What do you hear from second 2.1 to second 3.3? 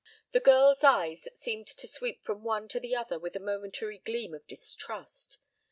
from one to the other